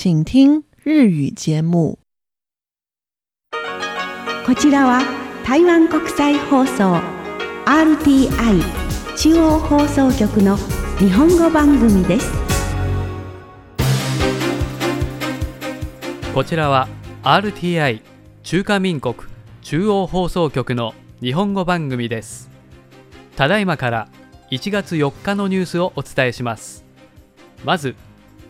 [0.00, 1.98] 请听日语节目。
[4.46, 5.02] こちらは
[5.44, 7.00] 台湾国際放送
[7.66, 8.62] RTI
[9.16, 10.56] 中央放送局の
[11.00, 12.30] 日本語番組です。
[16.32, 16.86] こちらは
[17.24, 18.00] RTI
[18.44, 19.16] 中華民国
[19.62, 22.48] 中央放送局の日本語番組です。
[23.34, 24.08] ただいまから
[24.52, 26.84] 1月4日のニュースをお伝えします。
[27.64, 27.96] まず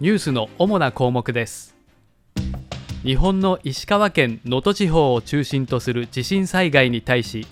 [0.00, 1.74] ニュースの主な項目です。
[3.04, 7.46] 日本の石川県能登地方を中心とする地震災害に対し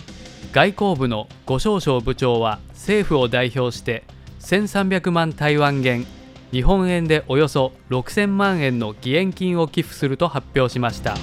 [0.50, 4.02] 外交部の五少将部長は政府を代表して
[4.40, 6.06] 1300万台湾元
[6.52, 11.16] 日本円でおよそ6000万円の義援金を寄付すると発表しました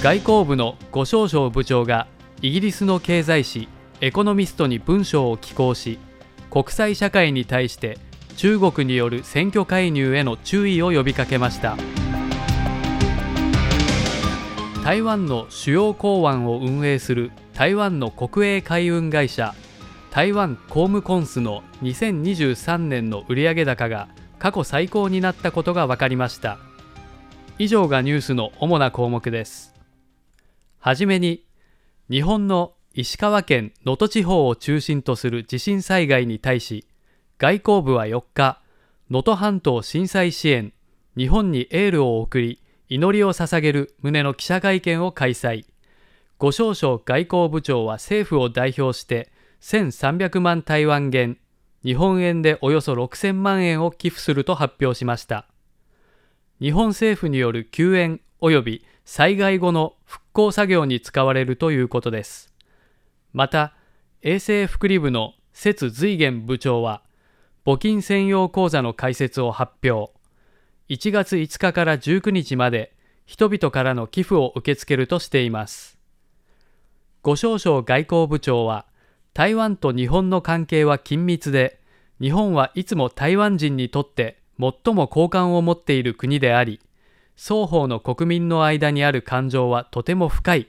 [0.00, 2.06] 外交部の五少将部長が
[2.40, 3.68] イギリスの経済誌
[4.00, 5.98] エコノミストに文章を寄稿し
[6.50, 7.98] 国際社会に対して
[8.36, 11.76] 中国による選挙介入への注意を呼びかけました。
[14.84, 19.54] 台湾の主要港湾を運営する台湾の国営海運会社
[20.10, 26.58] 台湾公務コンスの2023年の売上高が過去最高になったことが分かりました。
[27.58, 29.72] 以上がニュースの主な項目です。
[30.80, 31.44] はじめに
[32.10, 36.86] 日本の石川県能登地方を中心とする地震災害に対し
[37.42, 38.60] 外交部は4日、
[39.10, 40.72] 能登半島震災支援、
[41.16, 45.64] 日本にエールを送り、祈りを捧げる旨の記者会見を開催。
[46.38, 51.36] 五少将外交部長は政府を代表して1300万台湾元、
[51.82, 55.48] 日本円でおよそ6000万円を寄付すると発表しました。
[56.60, 62.54] 日本政府による救援及び災害後の復興作業に使われるということです。
[63.32, 63.74] また、
[64.22, 67.02] 衛生福利部の節随元部長は、
[67.64, 70.12] 募金専用口座の開設を発表。
[70.88, 72.92] 1月5日から19日まで
[73.24, 75.98] 人々からの寄付を受け付けるとしています。
[77.22, 78.84] 五少将外交部長は、
[79.32, 81.80] 台湾と日本の関係は緊密で、
[82.20, 86.80] 日本はいつも台湾人にとって最も好感を持っている国であり、
[87.36, 90.68] 双方の国民の間にある感情はとても深い。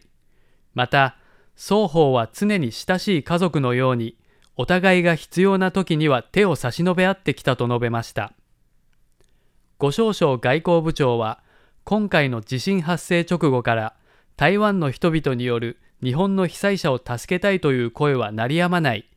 [0.76, 1.18] また、
[1.56, 4.16] 双方は常に親しい家族のように
[4.56, 8.34] お互いが必要な時には手を差し伸べ合ってきたと述べました。
[9.80, 11.42] 五少将外交部長は、
[11.84, 13.96] 今回の地震発生直後から
[14.38, 19.10] 台湾の人々による日本の被災者を助けたいという声は鳴りやまない。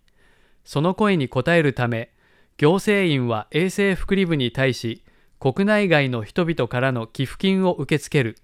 [0.64, 2.10] その声に応えるため、
[2.56, 5.04] 行政院は衛生福利部に対し、
[5.38, 8.36] 国内外の人々からの寄付金を受け付ける。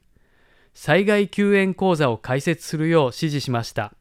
[0.75, 3.95] 災害救援講座を開設するよう指示しました。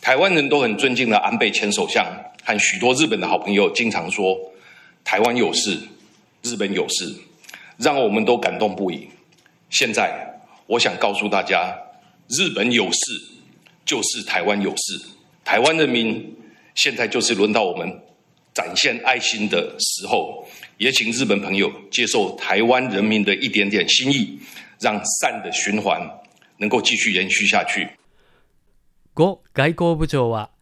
[0.00, 2.06] 台湾人都很尊敬的安倍前首相
[2.44, 4.38] 和许多日本的好朋友经常说
[5.04, 5.78] ：“台湾有事，
[6.42, 7.14] 日本有事，
[7.76, 9.08] 让我们都感动不已。”
[9.70, 11.76] 现在，我想告诉大家，
[12.28, 12.98] 日本有事
[13.84, 15.00] 就是台湾有事。
[15.44, 16.34] 台湾人民
[16.74, 18.00] 现在就是轮到我们
[18.54, 20.46] 展现爱心的时候，
[20.78, 24.38] 也请日本朋友接受台湾人民的一点点心意，
[24.80, 26.00] 让善的循环
[26.56, 27.86] 能够继续延续下去。
[29.18, 30.52] 呉外交部長は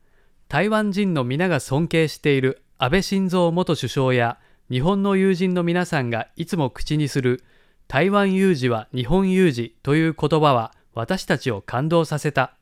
[0.48, 4.38] 台湾人の皆が尊敬している安倍晋三元首相や
[4.70, 7.44] 日本の友人の皆さんがいつも口にする
[7.86, 12.56] 台湾有事は日本有事という言葉は私たちを感動させた。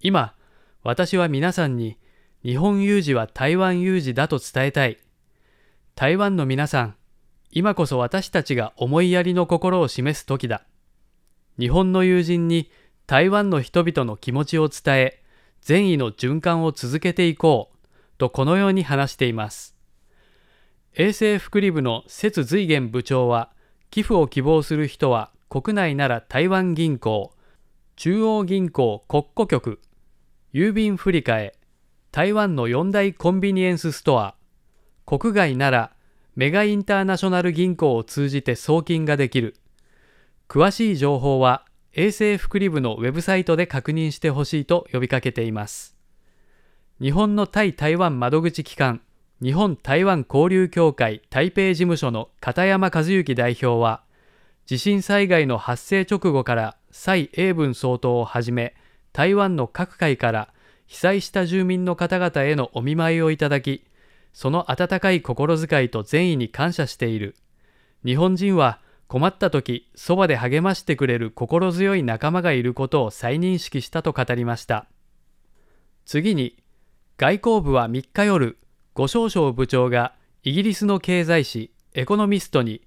[0.00, 0.34] 今、
[0.82, 1.98] 私は皆さんに
[2.42, 4.96] 日本有事は台湾有事だと伝えたい。
[5.94, 6.94] 台湾の皆さん、
[7.50, 10.64] 今こそ私たちが思いやりの心を示す時だ。
[11.58, 12.70] 日本の友人に
[13.10, 15.20] 台湾の人々の気持ちを伝え、
[15.62, 17.88] 善意の循環を続けていこう
[18.18, 19.74] とこのように話しています。
[20.94, 23.50] 衛生福利部の節随元部長は、
[23.90, 27.32] 寄付を希望する人は国内なら台湾銀行、
[27.96, 29.80] 中央銀行国庫局、
[30.54, 31.50] 郵便振替、
[32.12, 34.36] 台湾の四大コンビニエンスストア、
[35.04, 35.90] 国外なら
[36.36, 39.56] メガインターナショナル銀行を通じて送金ができる。
[40.48, 45.96] 詳しい情報は衛生福利部のウェブサイトで確認してほしいと呼びかけています。
[47.00, 49.00] 日本の対台湾窓口機関、
[49.42, 54.02] 日本台湾交流協会台北事務所の片山和幸代表は、
[54.66, 58.74] 地震災害の発生直後から蔡英文総統をはじめ、
[59.12, 60.52] 台湾の各界から
[60.86, 63.84] 被災した住民の方々へのお見舞いをいただき、
[64.32, 67.34] その温かい心遣いと善意に感謝している。
[68.04, 68.78] 日本人は
[69.10, 74.86] 困った時、そばで励ましてくれる心強い仲間がいることを再認識したと語りました。
[76.06, 76.56] 次に、
[77.18, 78.56] 外交部は3日夜、
[78.94, 80.14] 五少将部長が
[80.44, 82.82] イギリスの経済誌エコノミストに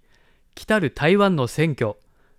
[0.55, 1.95] 来たる台湾の選挙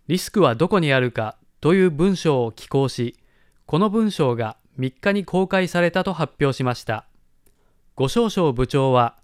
[0.07, 3.19] リスクはどこにあるかという文章を寄稿し
[3.67, 7.07] この文章が3日に公開されたと発表しました
[7.97, 9.17] 五少将部長は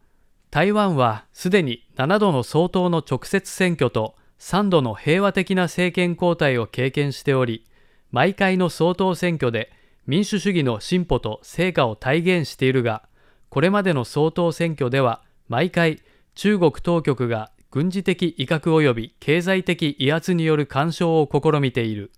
[0.50, 7.64] 台湾はすでに7度の総統の直接選挙と3度の平和的な政権交代を経験しており
[8.10, 9.70] 毎回の総統選挙で
[10.06, 13.04] 民主主義の進歩と成果を体現しているが
[13.50, 16.00] これまでの総統選挙では毎回
[16.34, 22.10] 中国当局が軍事的威嚇及び経済的威圧による干渉を試みている。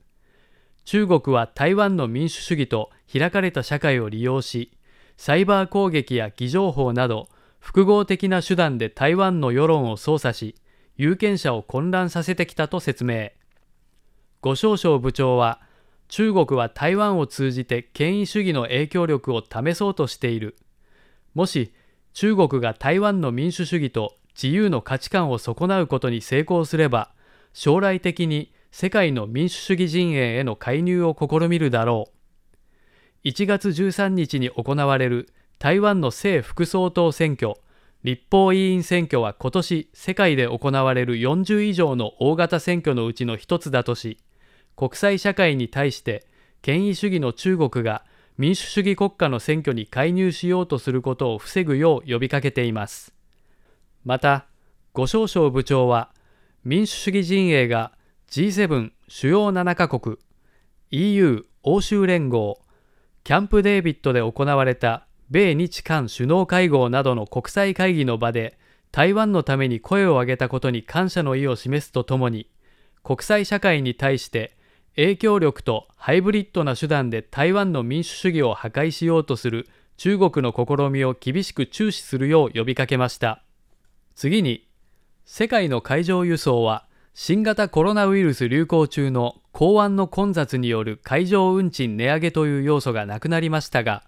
[0.84, 4.72] 中国は台湾の民主主義と開かれた社会を利用し
[5.16, 7.28] サイバー攻撃や偽情報など
[7.60, 10.56] 複合的な手段で台湾の世論を操作し
[11.02, 13.32] 有権者を混乱させてきたと説明。
[14.40, 15.60] 呉少将部長は
[16.06, 20.54] 中国は台湾を通じて権威主義の影響力を試そうとしている。
[21.34, 21.74] もし
[22.12, 27.10] 中国が台湾の民主主義と自由の価値観を損なうことに成功すれば
[27.52, 32.10] 将来的に世界の民主主義陣営への介入を試みるだろ
[33.24, 33.26] う。
[33.26, 37.56] 1月13日に行われる台湾の政副総統選挙。
[38.04, 44.18] 立法委員選挙は今年世界で行われる40以上の大型選挙のうちの一つだとし
[44.76, 46.26] 国際社会に対して
[46.62, 48.04] 権威主義の中国が
[48.38, 53.12] 民主主義国家の選挙に介入しようとすることを防ぐよう呼びかけています。
[54.04, 54.46] また
[54.92, 56.10] 呉少将部長は
[56.64, 57.92] 民主主義陣営が
[58.30, 60.16] G7 主要7カ国
[60.90, 62.60] EU 欧州連合
[63.24, 68.58] キャンプデービッドで行われた米日韓首脳会合などの国際会議の場で
[68.90, 72.46] 台湾のために声を上げたことに感謝の意を示すとともに
[73.02, 74.54] 国際社会に対して
[74.94, 83.42] 影響力とハイブリッドな手段で台湾の民主主義を破壊しようとする中国の試みを厳しく注視するよう呼びかけました。
[84.14, 84.68] 次に
[85.24, 94.02] 世界の海上輸送は新型コロナウイルス流行中の港湾の混雑による海上運賃値上げという要素がなくなりましたが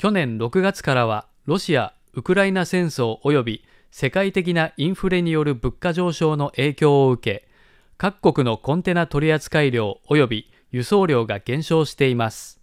[0.00, 7.48] 去年6月からはロシア・ウクライナ戦争及び世界的なインフレによる物価上昇の影響を受け
[7.98, 12.62] 各国のコンテナ取扱量及び輸送量が減少しています。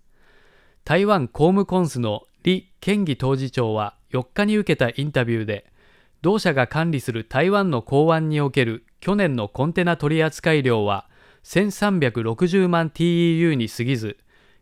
[0.84, 5.72] 台湾公務コンスの李県議当事長は4日に受けたインタビューで
[6.24, 11.08] 同社が管理する台湾の港湾における去年のコンテナ取扱量は
[11.44, 14.18] 1360万 TEU に過ぎず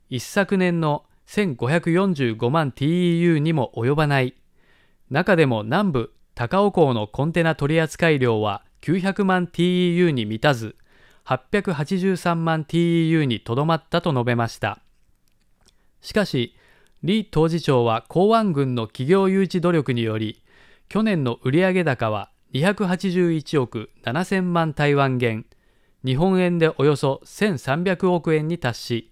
[0.10, 4.36] 一昨年の1545万 TEU にも及ばない。
[5.10, 10.75] 中でも南部高尾港のコンテナ取扱量は900万 TEU に満たず
[11.25, 14.80] 883万 TEU にとどまったと述べました。
[16.01, 16.56] しかし
[17.01, 20.44] 李当事長は港湾軍の企業誘致努力により
[20.88, 25.45] 去年の売上高は281億7000万台湾元
[26.06, 29.12] 日本円でおよそ1300億円に達し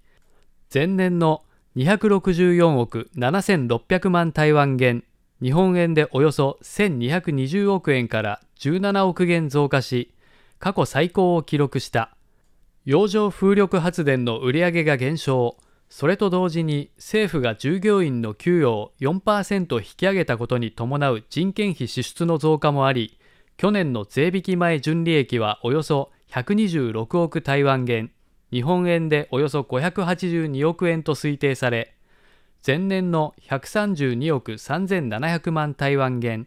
[0.71, 1.44] 前年の
[1.75, 5.03] 264億7600万台湾元。
[5.41, 10.13] 日本円でおよそ1220億円から17億元増加し
[10.59, 12.15] 過去最高を記録した。
[12.85, 15.57] 洋上風力発電の売上が減少。
[15.89, 23.19] それと同時に政府が従業員の給与を4%引き上げたことに伴う人件費支出の増加もあり
[23.57, 28.09] 去年の税引き前純利益はおよそ126億台湾元。
[28.53, 31.95] 日本円でおよそ582億円と推定され
[32.65, 36.45] 前年の132億3700万台湾元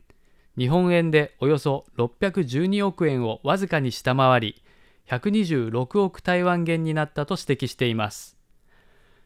[0.57, 4.63] 日本円でおよそ612億円をわずかに下回り
[5.09, 8.37] 126億台湾元になったと指摘しています。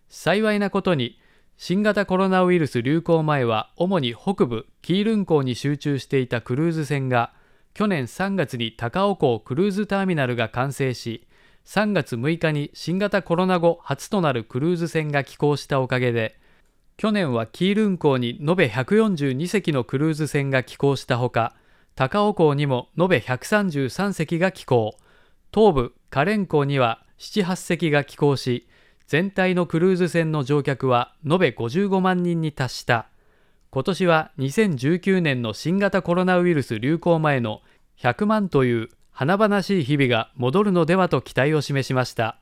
[0.08, 1.18] 幸いなことに
[1.56, 7.32] 新型コロナウイルス流行前は主に北部キールン港に集中していたクルーズ船が
[7.75, 11.26] 去年3月に高尾港クルーズターミナルが完成し
[11.66, 16.40] 3月6日に新型コロナ後初となるクルーズ船が寄港したおかげで
[16.96, 21.54] 去年はキールン港に延べ142隻のクルーズ船が寄港したほか
[21.94, 24.96] 高尾港にも延べ133隻が寄港。
[25.52, 28.68] 東部カレン港には78隻が寄港し
[29.06, 33.08] 全体のクルーズ船の乗客は延べ55万人に達した。
[33.70, 37.62] 今年は2019年の新型コロナウイルス流行前の
[37.98, 38.88] 100万という
[39.20, 42.39] 華々しい日々が戻るのではと期待を示しました。